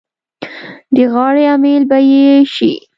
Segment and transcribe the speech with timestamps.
[0.95, 2.73] د غاړې امېل به یې شي.